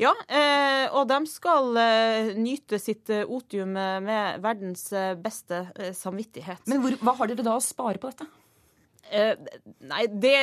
Ja, 0.01 0.13
eh, 0.29 0.87
og 0.95 1.09
de 1.11 1.19
skal 1.31 1.79
eh, 1.83 2.33
nyte 2.39 2.81
sitt 2.83 3.11
eh, 3.11 3.25
otium 3.25 3.75
med 3.75 4.43
verdens 4.45 4.89
beste 5.23 5.65
samvittighet. 5.97 6.67
Men 6.71 6.83
hvor, 6.85 6.99
hva 7.03 7.17
har 7.21 7.33
dere 7.33 7.47
da 7.47 7.57
å 7.59 7.65
spare 7.65 8.01
på 8.03 8.13
dette? 8.13 8.29
Eh, 9.11 9.35
nei, 9.89 10.03
det 10.21 10.37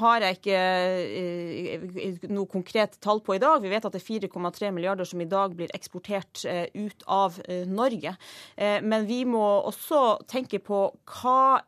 har 0.00 0.24
jeg 0.24 0.38
ikke 0.38 0.58
eh, 0.58 1.84
noe 2.32 2.50
konkret 2.50 2.98
tall 3.04 3.22
på 3.24 3.36
i 3.36 3.42
dag. 3.42 3.62
Vi 3.62 3.70
vet 3.70 3.86
at 3.86 3.94
det 3.94 4.02
er 4.02 4.26
4,3 4.26 4.72
milliarder 4.74 5.08
som 5.08 5.22
i 5.22 5.28
dag 5.30 5.54
blir 5.58 5.72
eksportert 5.76 6.44
eh, 6.48 6.66
ut 6.74 7.06
av 7.06 7.38
Norge. 7.68 8.14
Men 8.56 9.06
vi 9.08 9.22
må 9.28 9.42
også 9.68 10.22
tenke 10.30 10.58
på 10.62 10.84
hva 11.08 11.62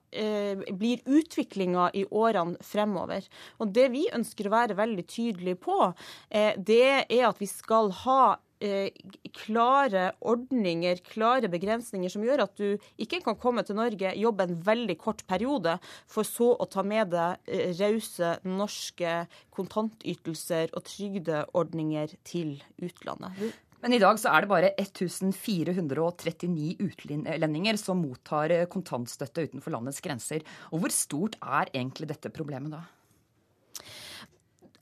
blir 0.78 1.02
utviklinga 1.10 1.88
i 1.96 2.04
årene 2.06 2.58
fremover. 2.64 3.26
Og 3.58 3.72
Det 3.74 3.88
vi 3.92 4.04
ønsker 4.14 4.48
å 4.48 4.54
være 4.54 4.78
veldig 4.78 5.04
tydelige 5.10 5.58
på, 5.64 5.78
det 6.30 6.86
er 7.02 7.26
at 7.28 7.40
vi 7.42 7.48
skal 7.50 7.90
ha 8.04 8.36
klare 9.34 10.06
ordninger, 10.24 11.00
klare 11.06 11.50
begrensninger 11.52 12.12
som 12.12 12.24
gjør 12.24 12.44
at 12.46 12.54
du 12.58 12.78
ikke 13.00 13.20
kan 13.24 13.38
komme 13.40 13.64
til 13.66 13.78
Norge, 13.78 14.14
jobbe 14.18 14.46
en 14.48 14.56
veldig 14.66 14.96
kort 15.00 15.24
periode, 15.30 15.76
for 16.10 16.26
så 16.28 16.52
å 16.56 16.68
ta 16.70 16.84
med 16.86 17.12
deg 17.14 17.50
eh, 17.50 17.74
rause 17.80 18.36
norske 18.46 19.26
kontantytelser 19.54 20.72
og 20.74 20.86
trygdeordninger 20.88 22.16
til 22.26 22.56
utlandet. 22.82 23.32
Men 23.84 23.92
i 23.92 24.00
dag 24.00 24.16
så 24.16 24.30
er 24.32 24.44
det 24.44 24.48
bare 24.48 24.70
1439 24.80 26.78
utlendinger 26.80 27.76
som 27.76 28.00
mottar 28.00 28.54
eh, 28.54 28.64
kontantstøtte 28.70 29.44
utenfor 29.50 29.74
landets 29.76 30.00
grenser. 30.04 30.40
Og 30.72 30.80
hvor 30.80 30.92
stort 30.94 31.36
er 31.42 31.68
egentlig 31.74 32.08
dette 32.14 32.32
problemet 32.32 32.72
da? 32.72 32.82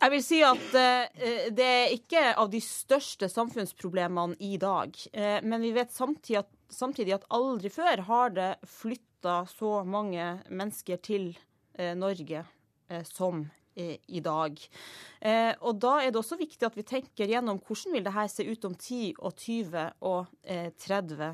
Jeg 0.02 0.10
vil 0.10 0.22
si 0.24 0.40
at 0.42 0.72
uh, 0.74 1.20
det 1.54 1.66
er 1.66 1.92
ikke 1.94 2.24
av 2.34 2.48
de 2.50 2.58
største 2.64 3.28
samfunnsproblemene 3.30 4.34
i 4.42 4.56
dag. 4.58 4.96
Uh, 5.14 5.38
men 5.46 5.62
vi 5.62 5.70
vet 5.76 5.94
samtidig 5.94 6.40
at, 6.40 6.50
samtidig 6.74 7.14
at, 7.20 7.28
aldri 7.30 7.70
før 7.70 8.02
har 8.08 8.34
det 8.34 8.50
flytta 8.66 9.44
så 9.46 9.84
mange 9.86 10.24
mennesker 10.50 10.98
til 11.06 11.30
uh, 11.78 11.92
Norge 11.98 12.46
som 13.08 13.46
i 13.72 14.20
dag. 14.20 14.58
og 15.64 15.78
Da 15.80 15.92
er 16.02 16.10
det 16.12 16.18
også 16.20 16.36
viktig 16.36 16.66
at 16.66 16.74
vi 16.76 16.82
tenker 16.84 17.30
gjennom 17.30 17.56
hvordan 17.64 17.94
vil 17.96 18.04
dette 18.04 18.24
se 18.28 18.44
ut 18.44 18.66
om 18.68 18.74
10 18.76 19.14
og 19.16 19.32
20 19.40 19.84
og 20.10 20.26
30 20.84 21.30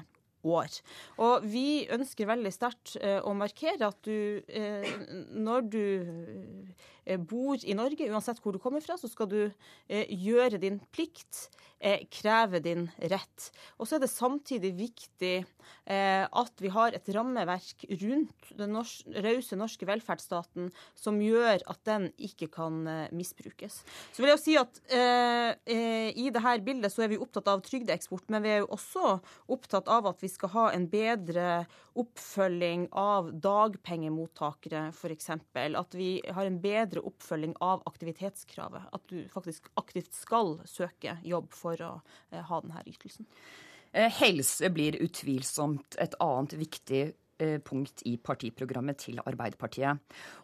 år. 0.47 0.79
Og 1.23 1.47
vi 1.47 1.87
ønsker 1.93 2.29
veldig 2.29 2.53
sterkt 2.55 2.97
eh, 3.01 3.19
å 3.19 3.35
markere 3.37 3.91
at 3.91 3.99
du, 4.07 4.41
eh, 4.47 4.87
når 5.35 5.67
du 5.73 5.83
eh, 5.83 6.87
bor 7.29 7.57
i 7.65 7.77
Norge, 7.79 8.11
uansett 8.12 8.43
hvor 8.45 8.53
du 8.53 8.61
kommer 8.62 8.85
fra, 8.85 8.99
så 9.00 9.09
skal 9.09 9.31
du 9.31 9.41
gjøre 9.88 10.61
din 10.61 10.81
plikt, 10.93 11.49
kreve 12.11 12.59
din 12.59 12.88
rett. 12.99 13.53
Og 13.79 13.87
så 13.87 13.97
er 13.97 14.03
det 14.03 14.11
samtidig 14.11 14.73
viktig 14.75 15.37
at 15.87 16.62
vi 16.62 16.71
har 16.75 16.97
et 16.97 17.11
rammeverk 17.15 17.85
rundt 18.00 18.49
den 18.59 18.75
rause 18.75 19.59
norske 19.61 19.87
velferdsstaten 19.87 20.73
som 20.99 21.21
gjør 21.23 21.62
at 21.71 21.81
den 21.87 22.09
ikke 22.19 22.49
kan 22.50 22.83
misbrukes. 23.15 23.85
Så 24.11 24.25
vil 24.25 24.33
jeg 24.33 24.41
jo 24.41 24.43
si 24.43 24.57
at 24.59 24.83
i 25.71 26.27
dette 26.35 26.57
bildet 26.67 26.91
så 26.91 27.07
er 27.07 27.12
vi 27.12 27.21
opptatt 27.23 27.53
av 27.53 27.62
trygdeeksport, 27.62 28.27
men 28.35 28.43
vi 28.43 28.57
er 28.57 28.65
jo 28.65 28.73
også 28.75 29.15
opptatt 29.55 29.87
av 29.93 30.11
at 30.11 30.25
vi 30.25 30.33
skal 30.35 30.55
ha 30.57 30.67
en 30.75 30.88
bedre 30.91 31.62
oppfølging 31.99 32.88
av 32.99 33.31
dagpengemottakere, 33.38 34.88
f.eks. 34.91 35.31
At 35.79 35.95
vi 35.99 36.11
har 36.27 36.47
en 36.49 36.59
bedre 36.62 36.98
oppfølging 37.05 37.55
av 37.64 37.85
aktivitetskravet. 37.88 38.90
At 38.93 39.07
du 39.11 39.23
faktisk 39.33 39.71
aktivt 39.81 40.14
skal 40.17 40.59
søke 40.69 41.19
jobb 41.26 41.52
for 41.57 41.81
å 41.85 41.95
eh, 42.33 42.43
ha 42.43 42.61
denne 42.64 42.85
ytelsen. 42.87 43.28
Eh, 43.93 44.12
helse 44.21 44.71
blir 44.75 45.00
utvilsomt 45.02 45.99
et 46.02 46.17
annet 46.23 46.59
viktig 46.61 47.02
Eh, 47.40 47.61
punkt 47.62 48.02
i 48.11 48.17
partiprogrammet 48.19 48.99
til 48.99 49.21
Arbeiderpartiet. 49.23 50.00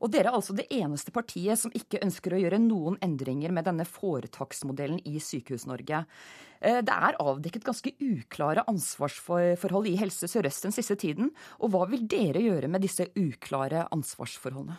Og 0.06 0.12
dere 0.14 0.30
er 0.30 0.37
altså 0.38 0.54
det 0.54 0.68
eneste 0.70 1.11
partiet 1.11 1.58
som 1.58 1.73
ikke 1.75 1.99
ønsker 2.06 2.37
å 2.37 2.38
gjøre 2.38 2.61
noen 2.62 3.00
endringer 3.02 3.50
med 3.50 3.66
denne 3.66 3.82
foretaksmodellen 3.88 5.00
i 5.02 5.18
Sykehus-Norge. 5.18 6.04
Eh, 6.62 6.78
det 6.87 6.94
er 6.94 7.18
avdekket 7.18 7.66
ganske 7.66 7.96
uklare 7.99 8.62
ansvarsforhold 8.70 9.90
i 9.90 9.96
Helse 9.99 10.30
Sør-Øst 10.30 10.68
den 10.68 10.76
siste 10.78 10.94
tiden. 10.94 11.34
Og 11.58 11.75
hva 11.75 11.82
vil 11.90 12.06
dere 12.06 12.46
gjøre 12.46 12.70
med 12.70 12.87
disse 12.87 13.11
uklare 13.18 13.88
ansvarsforholdene? 13.90 14.78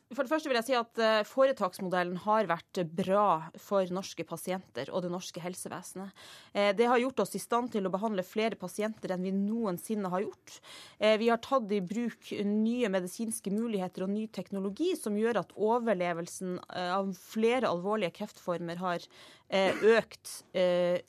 For 0.11 0.25
det 0.25 0.31
første 0.31 0.49
vil 0.51 0.57
jeg 0.59 0.67
si 0.67 0.75
at 0.75 0.99
eh, 0.99 1.21
Foretaksmodellen 1.27 2.17
har 2.25 2.49
vært 2.49 2.81
bra 2.97 3.47
for 3.61 3.87
norske 3.95 4.25
pasienter 4.27 4.91
og 4.91 5.05
det 5.05 5.11
norske 5.13 5.39
helsevesenet. 5.39 6.11
Eh, 6.51 6.71
det 6.75 6.89
har 6.91 6.99
gjort 6.99 7.23
oss 7.23 7.37
i 7.39 7.41
stand 7.41 7.71
til 7.71 7.87
å 7.87 7.93
behandle 7.93 8.25
flere 8.27 8.59
pasienter 8.59 9.15
enn 9.15 9.23
vi 9.23 9.31
noensinne 9.35 10.11
har 10.11 10.25
gjort. 10.25 10.57
Eh, 10.99 11.15
vi 11.21 11.31
har 11.31 11.39
tatt 11.39 11.71
i 11.71 11.79
bruk 11.79 12.33
nye 12.43 12.91
medisinske 12.91 13.53
muligheter 13.55 14.03
og 14.03 14.11
ny 14.11 14.25
teknologi 14.35 14.91
som 14.99 15.15
gjør 15.15 15.45
at 15.45 15.55
overlevelsen 15.55 16.59
av 16.71 17.13
flere 17.15 17.71
alvorlige 17.71 18.17
kreftformer 18.19 18.81
har 18.81 19.05
økt 19.51 20.29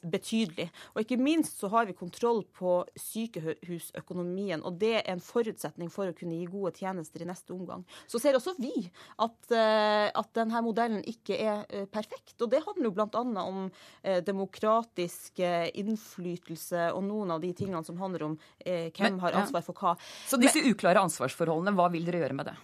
betydelig. 0.02 0.64
Og 0.96 1.04
ikke 1.04 1.18
minst 1.20 1.60
så 1.62 1.68
har 1.70 1.86
vi 1.86 1.94
kontroll 1.94 2.40
på 2.58 2.80
sykehusøkonomien, 2.98 4.64
og 4.66 4.80
det 4.82 4.96
er 4.98 5.12
en 5.12 5.22
forutsetning 5.22 5.92
for 5.94 6.10
å 6.10 6.16
kunne 6.16 6.40
gi 6.40 6.48
gode 6.50 6.74
tjenester 6.80 7.22
i 7.22 7.28
neste 7.28 7.54
omgang. 7.54 7.86
Så 8.10 8.18
ser 8.18 8.34
også 8.34 8.56
vi 8.58 8.90
at, 9.22 9.38
eh, 9.54 10.08
at 10.08 10.30
denne 10.36 10.62
modellen 10.64 11.02
ikke 11.08 11.38
er 11.38 11.64
eh, 11.68 11.86
perfekt. 11.90 12.36
Og 12.40 12.50
det 12.52 12.62
handler 12.64 12.88
jo 12.88 12.94
bl.a. 12.96 13.22
om 13.44 13.64
eh, 14.02 14.20
demokratisk 14.24 15.42
innflytelse 15.42 16.90
og 16.96 17.04
noen 17.06 17.34
av 17.34 17.42
de 17.42 17.52
tingene 17.56 17.82
som 17.86 17.98
handler 18.00 18.26
om 18.30 18.36
hvem 18.62 19.18
har 19.22 19.38
ansvar 19.42 19.64
for 19.66 19.78
hva. 19.78 19.96
Så 20.28 20.38
disse 20.40 20.62
uklare 20.64 21.02
ansvarsforholdene, 21.02 21.74
hva 21.76 21.88
vil 21.92 22.06
dere 22.06 22.22
gjøre 22.24 22.38
med 22.38 22.52
det? 22.52 22.56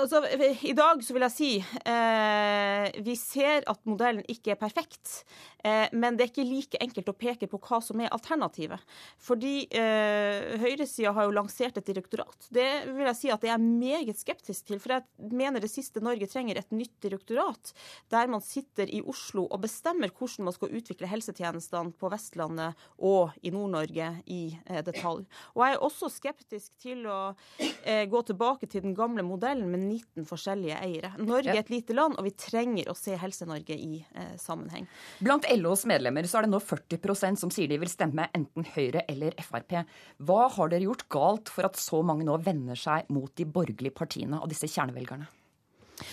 Altså, 0.00 0.22
I 0.62 0.74
dag 0.76 1.02
så 1.04 1.14
vil 1.14 1.24
jeg 1.26 1.34
si 1.34 1.50
eh, 1.60 3.00
vi 3.04 3.14
ser 3.18 3.66
at 3.70 3.80
modellen 3.88 4.24
ikke 4.30 4.54
er 4.54 4.60
perfekt. 4.60 5.22
Eh, 5.62 5.86
men 5.94 6.16
det 6.16 6.24
er 6.24 6.30
ikke 6.32 6.46
like 6.46 6.80
enkelt 6.82 7.10
å 7.12 7.16
peke 7.16 7.48
på 7.50 7.60
hva 7.62 7.78
som 7.84 8.00
er 8.02 8.12
alternativet. 8.14 8.82
Fordi 9.22 9.54
eh, 9.68 10.58
høyresida 10.62 11.12
har 11.16 11.28
jo 11.28 11.36
lansert 11.36 11.78
et 11.78 11.88
direktorat. 11.88 12.48
Det 12.52 12.68
vil 12.88 13.06
jeg 13.10 13.18
si 13.18 13.32
at 13.34 13.46
jeg 13.46 13.54
er 13.54 13.62
meget 13.62 14.18
skeptisk 14.18 14.70
til. 14.70 14.80
For 14.82 14.96
jeg 14.96 15.32
mener 15.32 15.62
det 15.62 15.70
siste 15.72 16.02
Norge 16.02 16.28
trenger 16.30 16.58
et 16.60 16.74
nytt 16.74 16.96
direktorat, 17.04 17.74
der 18.12 18.30
man 18.32 18.42
sitter 18.44 18.90
i 18.90 19.02
Oslo 19.06 19.46
og 19.48 19.62
bestemmer 19.64 20.12
hvordan 20.12 20.48
man 20.48 20.56
skal 20.56 20.74
utvikle 20.74 21.10
helsetjenestene 21.10 21.94
på 21.98 22.10
Vestlandet 22.12 22.78
og 23.02 23.34
i 23.42 23.52
Nord-Norge 23.54 24.10
i 24.32 24.42
eh, 24.66 24.82
detalj. 24.84 25.26
Og 25.54 25.66
jeg 25.66 25.76
er 25.76 25.86
også 25.86 26.10
skeptisk 26.12 26.74
til 26.82 27.06
å 27.10 27.20
eh, 27.58 28.04
gå 28.10 28.24
tilbake 28.26 28.68
til 28.70 28.84
den 28.86 28.96
gamle 28.98 29.24
modellen 29.26 29.70
med 29.70 29.81
19 29.82 30.26
forskjellige 30.28 30.78
eiere. 30.78 31.12
Norge 31.20 31.52
er 31.52 31.60
et 31.62 31.72
lite 31.72 31.96
land, 31.96 32.16
og 32.18 32.26
vi 32.26 32.34
trenger 32.38 32.90
å 32.92 32.96
se 32.98 33.16
Helse-Norge 33.18 33.76
i 33.76 34.00
eh, 34.00 34.32
sammenheng. 34.40 34.88
Blant 35.22 35.48
LOs 35.56 35.84
medlemmer 35.90 36.28
så 36.28 36.40
er 36.40 36.46
det 36.46 36.54
nå 36.54 36.62
40% 36.62 37.42
som 37.42 37.52
sier 37.52 37.70
de 37.70 37.80
vil 37.82 37.92
stemme 37.92 38.28
enten 38.36 38.66
Høyre 38.74 39.04
eller 39.10 39.36
Frp. 39.42 39.82
Hva 40.22 40.48
har 40.56 40.72
dere 40.72 40.86
gjort 40.86 41.06
galt 41.12 41.52
for 41.52 41.68
at 41.68 41.78
så 41.80 42.02
mange 42.06 42.26
nå 42.28 42.38
vender 42.42 42.78
seg 42.78 43.10
mot 43.12 43.32
de 43.36 43.48
borgerlige 43.48 43.96
partiene 43.98 44.40
av 44.40 44.50
disse 44.52 44.70
kjernevelgerne? 44.70 45.28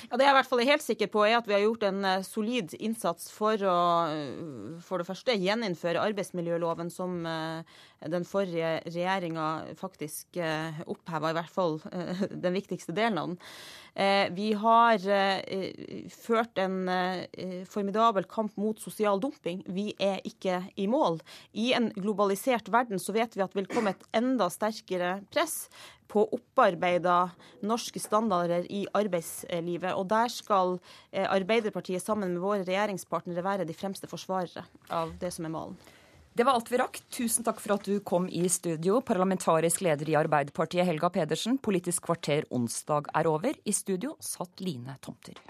Ja, 0.09 0.17
Det 0.17 0.25
jeg 0.25 0.33
i 0.33 0.37
hvert 0.37 0.49
fall 0.49 0.61
er 0.63 0.71
helt 0.71 0.85
sikker 0.85 1.09
på, 1.11 1.23
er 1.25 1.37
at 1.39 1.47
vi 1.49 1.55
har 1.55 1.63
gjort 1.63 1.85
en 1.87 2.05
eh, 2.05 2.25
solid 2.27 2.75
innsats 2.79 3.29
for 3.33 3.59
å 3.65 3.77
for 4.83 5.01
det 5.01 5.07
første 5.07 5.35
gjeninnføre 5.35 6.01
arbeidsmiljøloven, 6.01 6.89
som 6.93 7.21
den 7.23 8.25
forrige 8.27 8.79
regjeringa 8.87 9.75
faktisk 9.77 10.39
oppheva, 10.89 11.31
i 11.31 11.37
hvert 11.37 11.53
fall 11.53 11.77
den 12.45 12.55
viktigste 12.55 12.95
delen 12.95 13.19
av 13.19 13.31
den. 13.31 14.33
Vi 14.37 14.49
har 14.61 15.03
ført 16.13 16.61
en 16.63 16.77
formidabel 17.69 18.27
kamp 18.31 18.55
mot 18.61 18.79
sosial 18.81 19.21
dumping. 19.21 19.63
Vi 19.67 19.91
er 19.99 20.23
ikke 20.27 20.61
i 20.79 20.87
mål. 20.91 21.19
I 21.51 21.73
en 21.77 21.91
globalisert 21.97 22.71
verden 22.71 23.01
så 23.01 23.15
vet 23.15 23.35
vi 23.35 23.43
at 23.45 23.53
det 23.53 23.63
vil 23.63 23.71
komme 23.71 23.95
et 23.95 24.07
enda 24.15 24.49
sterkere 24.53 25.19
press 25.33 25.67
på 26.09 26.25
opparbeida 26.35 27.29
norske 27.65 28.01
standarder 28.01 28.65
i 28.69 28.85
arbeidslivet. 28.97 29.93
Og 29.93 30.07
der 30.09 30.33
skal 30.33 30.77
eh, 31.11 31.27
Arbeiderpartiet 31.29 32.03
sammen 32.03 32.33
med 32.33 32.43
våre 32.43 32.65
regjeringspartnere 32.65 33.45
være 33.45 33.69
de 33.69 33.77
fremste 33.77 34.09
forsvarere 34.09 34.65
av 34.89 35.13
det 35.21 35.33
som 35.35 35.47
er 35.47 35.55
malen. 35.55 35.79
Det 36.39 36.45
var 36.47 36.55
alt 36.55 36.69
vi 36.71 36.77
rakk. 36.79 37.01
Tusen 37.11 37.43
takk 37.43 37.59
for 37.59 37.75
at 37.75 37.87
du 37.89 37.97
kom 38.05 38.29
i 38.31 38.45
studio. 38.47 39.01
Parlamentarisk 39.03 39.83
leder 39.83 40.13
i 40.13 40.15
Arbeiderpartiet, 40.15 40.85
Helga 40.87 41.09
Pedersen. 41.11 41.57
Politisk 41.59 42.05
kvarter 42.07 42.47
onsdag 42.53 43.11
er 43.17 43.27
over. 43.27 43.57
I 43.65 43.75
studio 43.75 44.15
satt 44.23 44.63
Line 44.63 44.95
Tomter. 45.03 45.41